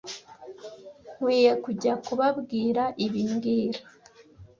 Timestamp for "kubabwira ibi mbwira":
2.05-3.81